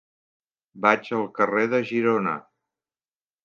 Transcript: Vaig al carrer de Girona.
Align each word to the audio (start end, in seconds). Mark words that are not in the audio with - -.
Vaig 0.85 1.11
al 1.19 1.29
carrer 1.41 1.67
de 1.77 1.85
Girona. 1.93 2.37